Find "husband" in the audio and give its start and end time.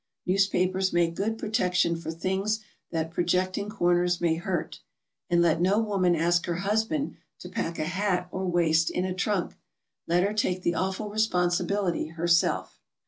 6.65-7.17